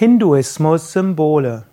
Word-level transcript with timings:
Hinduismus 0.00 0.92
Symbole. 0.92 1.64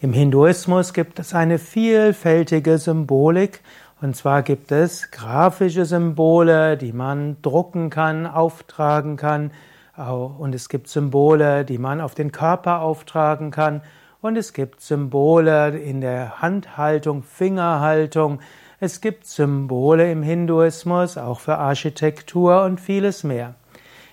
Im 0.00 0.12
Hinduismus 0.12 0.92
gibt 0.92 1.20
es 1.20 1.32
eine 1.32 1.60
vielfältige 1.60 2.76
Symbolik 2.76 3.60
und 4.02 4.16
zwar 4.16 4.42
gibt 4.42 4.72
es 4.72 5.12
grafische 5.12 5.84
Symbole, 5.84 6.76
die 6.76 6.92
man 6.92 7.36
drucken 7.42 7.88
kann, 7.88 8.26
auftragen 8.26 9.16
kann 9.16 9.52
und 9.96 10.56
es 10.56 10.68
gibt 10.68 10.88
Symbole, 10.88 11.64
die 11.64 11.78
man 11.78 12.00
auf 12.00 12.16
den 12.16 12.32
Körper 12.32 12.80
auftragen 12.80 13.52
kann 13.52 13.80
und 14.20 14.36
es 14.36 14.52
gibt 14.52 14.80
Symbole 14.80 15.78
in 15.78 16.00
der 16.00 16.42
Handhaltung, 16.42 17.22
Fingerhaltung, 17.22 18.40
es 18.80 19.00
gibt 19.00 19.24
Symbole 19.24 20.10
im 20.10 20.24
Hinduismus 20.24 21.16
auch 21.16 21.38
für 21.38 21.58
Architektur 21.58 22.64
und 22.64 22.80
vieles 22.80 23.22
mehr. 23.22 23.54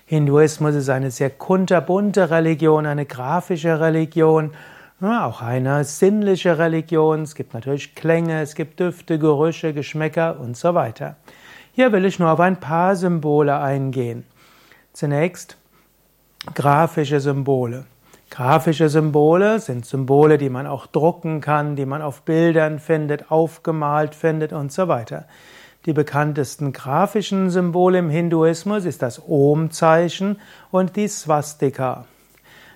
Hinduismus 0.06 0.76
ist 0.76 0.90
eine 0.90 1.12
sehr 1.12 1.30
kunterbunte 1.30 2.30
Religion, 2.30 2.86
eine 2.86 3.06
grafische 3.06 3.80
Religion, 3.80 4.52
auch 5.02 5.42
eine 5.42 5.84
sinnliche 5.84 6.58
Religion. 6.58 7.24
Es 7.24 7.36
gibt 7.36 7.54
natürlich 7.54 7.96
Klänge, 7.96 8.42
es 8.42 8.56
gibt 8.56 8.80
Düfte, 8.80 9.18
Gerüche, 9.18 9.74
Geschmäcker 9.74 10.40
und 10.40 10.58
so 10.58 10.74
weiter. 10.74 11.16
Hier 11.74 11.92
will 11.92 12.06
ich 12.06 12.20
nur 12.20 12.32
auf 12.32 12.40
ein 12.40 12.60
paar 12.60 12.96
Symbole 12.96 13.58
eingehen. 13.58 14.26
Zunächst 14.92 15.58
grafische 16.54 17.20
Symbole. 17.20 17.86
Grafische 18.30 18.90
Symbole 18.90 19.60
sind 19.60 19.86
Symbole, 19.86 20.38
die 20.38 20.50
man 20.50 20.68
auch 20.68 20.88
drucken 20.88 21.40
kann, 21.40 21.76
die 21.76 21.86
man 21.86 22.02
auf 22.02 22.24
Bildern 22.24 22.80
findet, 22.80 23.32
aufgemalt 23.32 24.16
findet 24.16 24.54
und 24.54 24.72
so 24.72 24.88
weiter. 24.88 25.26
Die 25.86 25.94
bekanntesten 25.94 26.72
grafischen 26.72 27.50
Symbole 27.50 28.00
im 28.00 28.10
Hinduismus 28.10 28.86
ist 28.86 29.02
das 29.02 29.22
Om-Zeichen 29.28 30.40
und 30.72 30.96
die 30.96 31.10
Swastika. 31.10 32.06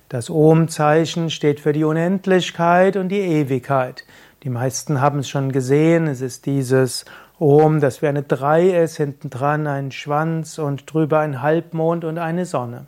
Das 0.10 0.30
Om-Zeichen 0.30 1.30
steht 1.30 1.62
für 1.62 1.72
die 1.72 1.86
Unendlichkeit 1.86 2.98
und 2.98 3.10
die 3.10 3.20
Ewigkeit. 3.20 4.04
Die 4.44 4.50
meisten 4.50 5.00
haben 5.00 5.20
es 5.20 5.30
schon 5.30 5.54
gesehen. 5.54 6.08
Es 6.08 6.20
ist 6.20 6.46
dieses 6.46 7.06
Om, 7.40 7.80
das 7.80 8.02
wie 8.02 8.08
eine 8.08 8.24
Drei 8.24 8.70
ist, 8.70 8.98
hinten 8.98 9.30
dran 9.30 9.68
ein 9.68 9.92
Schwanz 9.92 10.58
und 10.60 10.92
drüber 10.92 11.20
ein 11.20 11.42
Halbmond 11.42 12.04
und 12.04 12.18
eine 12.18 12.46
Sonne. 12.46 12.88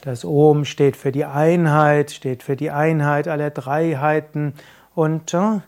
Das 0.00 0.24
Om 0.24 0.64
steht 0.64 0.96
für 0.96 1.12
die 1.12 1.24
Einheit, 1.24 2.10
steht 2.10 2.42
für 2.42 2.56
die 2.56 2.70
Einheit 2.70 3.28
aller 3.28 3.50
Dreiheiten 3.50 4.54
und 4.94 5.34
äh, 5.34 5.60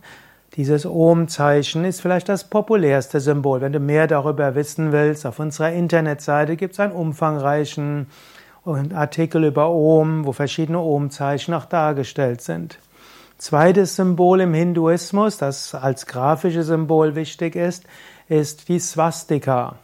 dieses 0.54 0.86
Ohm-Zeichen 0.86 1.84
ist 1.84 2.00
vielleicht 2.00 2.28
das 2.28 2.44
populärste 2.44 3.20
Symbol. 3.20 3.60
Wenn 3.60 3.72
du 3.72 3.80
mehr 3.80 4.06
darüber 4.06 4.54
wissen 4.54 4.92
willst, 4.92 5.26
auf 5.26 5.38
unserer 5.38 5.72
Internetseite 5.72 6.56
gibt 6.56 6.74
es 6.74 6.80
einen 6.80 6.92
umfangreichen 6.92 8.06
Artikel 8.64 9.44
über 9.44 9.70
Ohm, 9.70 10.26
wo 10.26 10.32
verschiedene 10.32 10.80
Ohm-Zeichen 10.80 11.54
auch 11.54 11.64
dargestellt 11.64 12.40
sind. 12.40 12.78
Zweites 13.38 13.96
Symbol 13.96 14.40
im 14.40 14.52
Hinduismus, 14.52 15.38
das 15.38 15.74
als 15.74 16.06
grafisches 16.06 16.66
Symbol 16.66 17.14
wichtig 17.14 17.54
ist, 17.54 17.84
ist 18.28 18.68
die 18.68 18.80
Swastika. 18.80 19.76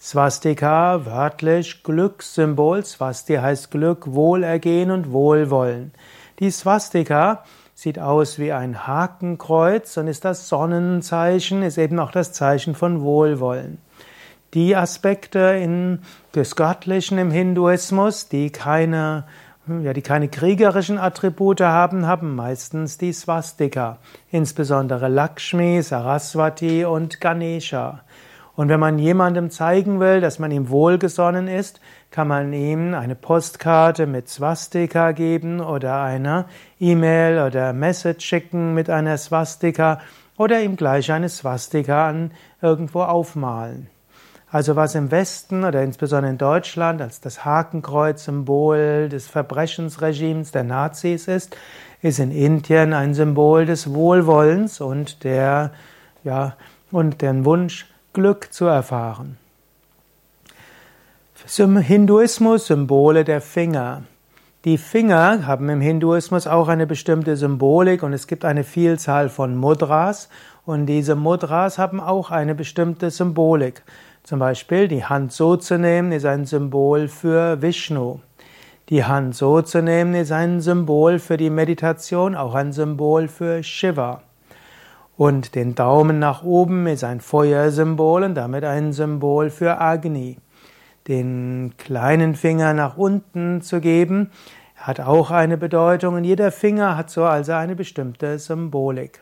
Swastika, 0.00 1.04
wörtlich 1.06 1.82
Glückssymbol. 1.82 2.84
Swasti 2.84 3.36
heißt 3.36 3.70
Glück, 3.70 4.12
Wohlergehen 4.12 4.90
und 4.90 5.10
Wohlwollen. 5.10 5.92
Die 6.38 6.50
Swastika 6.50 7.44
sieht 7.78 8.00
aus 8.00 8.40
wie 8.40 8.50
ein 8.50 8.88
Hakenkreuz 8.88 9.96
und 9.98 10.08
ist 10.08 10.24
das 10.24 10.48
Sonnenzeichen, 10.48 11.62
ist 11.62 11.78
eben 11.78 12.00
auch 12.00 12.10
das 12.10 12.32
Zeichen 12.32 12.74
von 12.74 13.02
Wohlwollen. 13.02 13.78
Die 14.52 14.74
Aspekte 14.74 15.38
in, 15.38 16.00
des 16.34 16.56
Göttlichen 16.56 17.18
im 17.18 17.30
Hinduismus, 17.30 18.28
die 18.28 18.50
keine, 18.50 19.28
ja, 19.68 19.92
die 19.92 20.02
keine 20.02 20.26
kriegerischen 20.26 20.98
Attribute 20.98 21.60
haben, 21.60 22.04
haben 22.04 22.34
meistens 22.34 22.98
die 22.98 23.12
Swastika, 23.12 23.98
insbesondere 24.32 25.06
Lakshmi, 25.06 25.80
Saraswati 25.80 26.84
und 26.84 27.20
Ganesha. 27.20 28.00
Und 28.58 28.68
wenn 28.68 28.80
man 28.80 28.98
jemandem 28.98 29.50
zeigen 29.50 30.00
will, 30.00 30.20
dass 30.20 30.40
man 30.40 30.50
ihm 30.50 30.68
wohlgesonnen 30.68 31.46
ist, 31.46 31.80
kann 32.10 32.26
man 32.26 32.52
ihm 32.52 32.92
eine 32.92 33.14
Postkarte 33.14 34.08
mit 34.08 34.28
Swastika 34.28 35.12
geben 35.12 35.60
oder 35.60 36.02
eine 36.02 36.46
E-Mail 36.80 37.40
oder 37.46 37.72
Message 37.72 38.26
schicken 38.26 38.74
mit 38.74 38.90
einer 38.90 39.16
Swastika 39.16 40.00
oder 40.36 40.60
ihm 40.60 40.74
gleich 40.74 41.12
eine 41.12 41.28
Swastika 41.28 42.08
an 42.08 42.32
irgendwo 42.60 43.02
aufmalen. 43.02 43.86
Also 44.50 44.74
was 44.74 44.96
im 44.96 45.12
Westen 45.12 45.62
oder 45.62 45.84
insbesondere 45.84 46.32
in 46.32 46.38
Deutschland 46.38 47.00
als 47.00 47.20
das 47.20 47.44
Hakenkreuz-Symbol 47.44 49.08
des 49.08 49.28
Verbrechensregimes 49.28 50.50
der 50.50 50.64
Nazis 50.64 51.28
ist, 51.28 51.56
ist 52.02 52.18
in 52.18 52.32
Indien 52.32 52.92
ein 52.92 53.14
Symbol 53.14 53.66
des 53.66 53.94
Wohlwollens 53.94 54.80
und 54.80 55.22
der, 55.22 55.70
ja, 56.24 56.56
und 56.90 57.22
den 57.22 57.44
Wunsch, 57.44 57.86
Glück 58.12 58.52
zu 58.52 58.64
erfahren. 58.64 59.36
Hinduismus 61.46 62.66
Symbole 62.66 63.24
der 63.24 63.40
Finger. 63.40 64.02
Die 64.64 64.76
Finger 64.78 65.46
haben 65.46 65.68
im 65.68 65.80
Hinduismus 65.80 66.46
auch 66.46 66.68
eine 66.68 66.86
bestimmte 66.86 67.36
Symbolik 67.36 68.02
und 68.02 68.12
es 68.12 68.26
gibt 68.26 68.44
eine 68.44 68.64
Vielzahl 68.64 69.28
von 69.28 69.56
Mudras 69.56 70.28
und 70.66 70.86
diese 70.86 71.14
Mudras 71.14 71.78
haben 71.78 72.00
auch 72.00 72.30
eine 72.30 72.54
bestimmte 72.54 73.10
Symbolik. 73.10 73.82
Zum 74.24 74.38
Beispiel 74.40 74.88
die 74.88 75.04
Hand 75.04 75.32
so 75.32 75.56
zu 75.56 75.78
nehmen 75.78 76.12
ist 76.12 76.24
ein 76.24 76.44
Symbol 76.44 77.08
für 77.08 77.62
Vishnu. 77.62 78.20
Die 78.88 79.04
Hand 79.04 79.34
so 79.34 79.62
zu 79.62 79.82
nehmen 79.82 80.14
ist 80.14 80.32
ein 80.32 80.60
Symbol 80.60 81.18
für 81.18 81.36
die 81.36 81.50
Meditation, 81.50 82.34
auch 82.34 82.54
ein 82.54 82.72
Symbol 82.72 83.28
für 83.28 83.62
Shiva. 83.62 84.22
Und 85.18 85.56
den 85.56 85.74
Daumen 85.74 86.20
nach 86.20 86.44
oben 86.44 86.86
ist 86.86 87.02
ein 87.02 87.18
Feuersymbol 87.20 88.22
und 88.22 88.36
damit 88.36 88.62
ein 88.62 88.92
Symbol 88.92 89.50
für 89.50 89.80
Agni. 89.80 90.38
Den 91.08 91.74
kleinen 91.76 92.36
Finger 92.36 92.72
nach 92.72 92.96
unten 92.96 93.60
zu 93.60 93.80
geben, 93.80 94.30
hat 94.76 95.00
auch 95.00 95.32
eine 95.32 95.56
Bedeutung 95.56 96.14
und 96.14 96.22
jeder 96.22 96.52
Finger 96.52 96.96
hat 96.96 97.10
so 97.10 97.24
also 97.24 97.50
eine 97.50 97.74
bestimmte 97.74 98.38
Symbolik. 98.38 99.18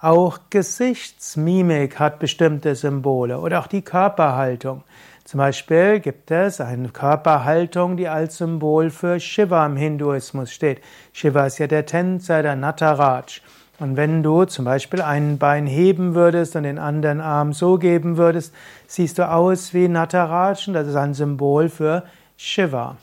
Auch 0.00 0.40
Gesichtsmimik 0.50 2.00
hat 2.00 2.18
bestimmte 2.18 2.74
Symbole 2.74 3.38
oder 3.38 3.60
auch 3.60 3.68
die 3.68 3.82
Körperhaltung. 3.82 4.82
Zum 5.22 5.38
Beispiel 5.38 6.00
gibt 6.00 6.32
es 6.32 6.60
eine 6.60 6.88
Körperhaltung, 6.88 7.96
die 7.96 8.08
als 8.08 8.38
Symbol 8.38 8.90
für 8.90 9.20
Shiva 9.20 9.66
im 9.66 9.76
Hinduismus 9.76 10.50
steht. 10.50 10.80
Shiva 11.12 11.46
ist 11.46 11.58
ja 11.58 11.68
der 11.68 11.86
Tänzer, 11.86 12.42
der 12.42 12.56
Nataraj. 12.56 13.40
Und 13.78 13.96
wenn 13.96 14.22
du 14.22 14.44
zum 14.44 14.64
Beispiel 14.64 15.02
ein 15.02 15.36
Bein 15.36 15.66
heben 15.66 16.14
würdest 16.14 16.56
und 16.56 16.62
den 16.62 16.78
anderen 16.78 17.20
Arm 17.20 17.52
so 17.52 17.76
geben 17.76 18.16
würdest, 18.16 18.54
siehst 18.86 19.18
du 19.18 19.28
aus 19.28 19.74
wie 19.74 19.88
Natarajan, 19.88 20.72
das 20.72 20.88
ist 20.88 20.96
ein 20.96 21.12
Symbol 21.12 21.68
für 21.68 22.04
Shiva. 22.38 22.96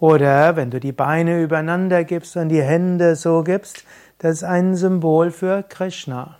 Oder 0.00 0.56
wenn 0.56 0.70
du 0.70 0.80
die 0.80 0.92
Beine 0.92 1.42
übereinander 1.42 2.04
gibst 2.04 2.36
und 2.36 2.48
die 2.48 2.62
Hände 2.62 3.14
so 3.14 3.42
gibst, 3.42 3.84
das 4.18 4.36
ist 4.36 4.44
ein 4.44 4.74
Symbol 4.74 5.30
für 5.30 5.62
Krishna. 5.62 6.38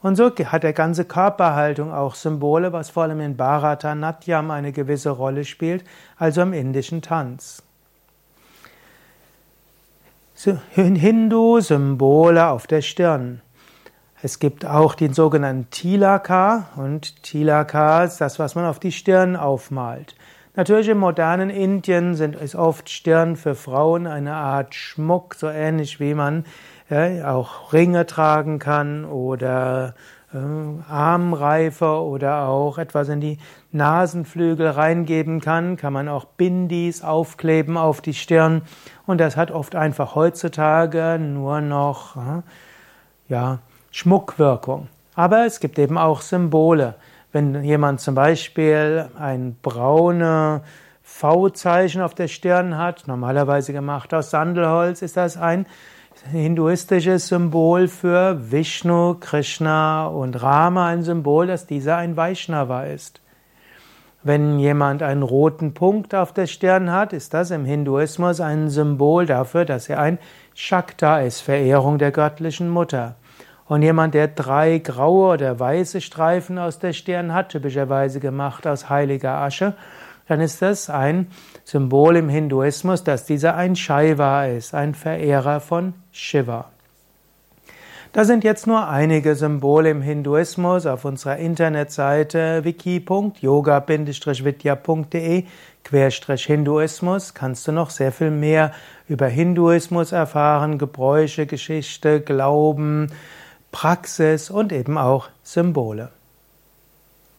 Und 0.00 0.14
so 0.14 0.30
hat 0.30 0.62
der 0.62 0.72
ganze 0.72 1.04
Körperhaltung 1.04 1.92
auch 1.92 2.14
Symbole, 2.14 2.72
was 2.72 2.90
vor 2.90 3.02
allem 3.02 3.20
in 3.20 3.36
Bharatanatyam 3.36 4.52
eine 4.52 4.70
gewisse 4.70 5.10
Rolle 5.10 5.44
spielt, 5.44 5.84
also 6.16 6.42
im 6.42 6.52
indischen 6.52 7.02
Tanz. 7.02 7.64
Hindu-Symbole 10.74 12.48
auf 12.48 12.66
der 12.66 12.82
Stirn. 12.82 13.40
Es 14.22 14.38
gibt 14.38 14.66
auch 14.66 14.94
den 14.94 15.12
sogenannten 15.12 15.70
Tilaka 15.70 16.68
und 16.76 17.22
Tilaka 17.22 18.04
ist 18.04 18.20
das, 18.20 18.38
was 18.38 18.54
man 18.54 18.64
auf 18.64 18.78
die 18.78 18.92
Stirn 18.92 19.36
aufmalt. 19.36 20.14
Natürlich 20.54 20.88
im 20.88 20.98
modernen 20.98 21.50
Indien 21.50 22.14
sind 22.14 22.34
es 22.34 22.56
oft 22.56 22.90
Stirn 22.90 23.36
für 23.36 23.54
Frauen 23.54 24.06
eine 24.06 24.34
Art 24.34 24.74
Schmuck, 24.74 25.34
so 25.34 25.48
ähnlich 25.48 26.00
wie 26.00 26.14
man 26.14 26.44
ja, 26.90 27.32
auch 27.32 27.72
Ringe 27.72 28.06
tragen 28.06 28.58
kann 28.58 29.04
oder 29.04 29.94
äh, 30.32 30.90
Armreife 30.90 32.02
oder 32.02 32.48
auch 32.48 32.78
etwas 32.78 33.08
in 33.08 33.20
die 33.20 33.38
Nasenflügel 33.72 34.68
reingeben 34.68 35.40
kann, 35.40 35.76
kann 35.76 35.92
man 35.92 36.08
auch 36.08 36.24
Bindis 36.24 37.02
aufkleben 37.02 37.76
auf 37.76 38.00
die 38.00 38.14
Stirn 38.14 38.62
und 39.06 39.18
das 39.18 39.36
hat 39.36 39.50
oft 39.50 39.74
einfach 39.74 40.14
heutzutage 40.14 41.18
nur 41.18 41.60
noch 41.60 42.16
äh, 42.16 42.42
ja, 43.28 43.58
Schmuckwirkung. 43.90 44.88
Aber 45.14 45.46
es 45.46 45.60
gibt 45.60 45.78
eben 45.78 45.98
auch 45.98 46.20
Symbole. 46.20 46.94
Wenn 47.32 47.62
jemand 47.64 48.00
zum 48.00 48.14
Beispiel 48.14 49.08
ein 49.18 49.56
braune 49.60 50.62
V-Zeichen 51.02 52.02
auf 52.02 52.14
der 52.14 52.28
Stirn 52.28 52.78
hat, 52.78 53.06
normalerweise 53.06 53.72
gemacht 53.72 54.14
aus 54.14 54.30
Sandelholz, 54.30 55.02
ist 55.02 55.16
das 55.16 55.36
ein 55.36 55.66
hinduistisches 56.30 57.28
Symbol 57.28 57.88
für 57.88 58.50
Vishnu, 58.50 59.14
Krishna 59.20 60.06
und 60.06 60.42
Rama, 60.42 60.88
ein 60.88 61.02
Symbol, 61.02 61.46
dass 61.46 61.66
dieser 61.66 61.96
ein 61.96 62.16
Vaishnava 62.16 62.84
ist. 62.84 63.20
Wenn 64.22 64.58
jemand 64.58 65.02
einen 65.02 65.22
roten 65.22 65.74
Punkt 65.74 66.14
auf 66.14 66.32
der 66.32 66.46
Stirn 66.46 66.90
hat, 66.90 67.12
ist 67.12 67.34
das 67.34 67.50
im 67.50 67.64
Hinduismus 67.64 68.40
ein 68.40 68.68
Symbol 68.68 69.26
dafür, 69.26 69.64
dass 69.64 69.88
er 69.88 70.00
ein 70.00 70.18
Shakta 70.54 71.20
ist, 71.20 71.40
Verehrung 71.40 71.98
der 71.98 72.10
göttlichen 72.10 72.68
Mutter. 72.68 73.14
Und 73.66 73.82
jemand, 73.82 74.14
der 74.14 74.28
drei 74.28 74.78
graue 74.78 75.34
oder 75.34 75.60
weiße 75.60 76.00
Streifen 76.00 76.58
aus 76.58 76.78
der 76.78 76.94
Stirn 76.94 77.32
hat, 77.32 77.50
typischerweise 77.50 78.18
gemacht 78.18 78.66
aus 78.66 78.88
heiliger 78.88 79.34
Asche, 79.34 79.74
dann 80.28 80.40
ist 80.40 80.62
das 80.62 80.90
ein 80.90 81.26
Symbol 81.64 82.16
im 82.16 82.28
Hinduismus, 82.28 83.02
dass 83.02 83.24
dieser 83.24 83.56
ein 83.56 83.74
Shaiva 83.74 84.44
ist, 84.44 84.74
ein 84.74 84.94
Verehrer 84.94 85.58
von 85.60 85.94
Shiva. 86.12 86.70
Da 88.12 88.24
sind 88.24 88.42
jetzt 88.42 88.66
nur 88.66 88.88
einige 88.88 89.34
Symbole 89.34 89.90
im 89.90 90.00
Hinduismus 90.00 90.86
auf 90.86 91.04
unserer 91.04 91.36
Internetseite 91.36 92.64
wiki.yoga-vidya.de 92.64 95.44
Hinduismus 95.90 97.34
kannst 97.34 97.68
du 97.68 97.72
noch 97.72 97.90
sehr 97.90 98.12
viel 98.12 98.30
mehr 98.30 98.72
über 99.08 99.26
Hinduismus 99.26 100.12
erfahren, 100.12 100.78
Gebräuche, 100.78 101.46
Geschichte, 101.46 102.20
Glauben, 102.20 103.10
Praxis 103.72 104.50
und 104.50 104.72
eben 104.72 104.98
auch 104.98 105.28
Symbole. 105.42 106.10